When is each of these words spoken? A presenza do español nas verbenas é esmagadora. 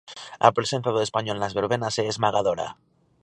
A 0.47 0.49
presenza 0.57 0.93
do 0.95 1.01
español 1.07 1.37
nas 1.39 1.55
verbenas 1.59 1.95
é 2.01 2.05
esmagadora. 2.07 2.67